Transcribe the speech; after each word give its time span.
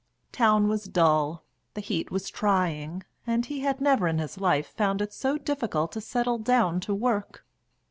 Town 0.31 0.67
was 0.67 0.85
dull, 0.85 1.43
the 1.75 1.79
heat 1.81 2.09
was 2.09 2.31
trying, 2.31 3.03
and 3.27 3.45
he 3.45 3.59
had 3.59 3.79
never 3.79 4.07
in 4.07 4.17
his 4.17 4.39
life 4.39 4.65
found 4.69 4.99
it 4.99 5.13
so 5.13 5.37
difficult 5.37 5.91
to 5.91 6.01
settle 6.01 6.39
down 6.39 6.79
to 6.79 6.95
work. 6.95 7.45